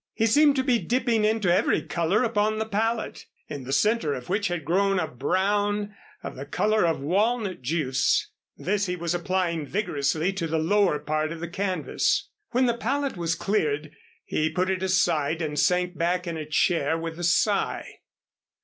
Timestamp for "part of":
10.97-11.39